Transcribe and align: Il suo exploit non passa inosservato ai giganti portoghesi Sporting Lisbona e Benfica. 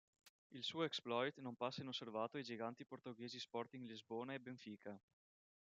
Il 0.55 0.63
suo 0.63 0.81
exploit 0.83 1.31
non 1.41 1.53
passa 1.55 1.81
inosservato 1.83 2.37
ai 2.37 2.41
giganti 2.43 2.87
portoghesi 2.87 3.37
Sporting 3.39 3.85
Lisbona 3.85 4.33
e 4.33 4.39
Benfica. 4.39 4.99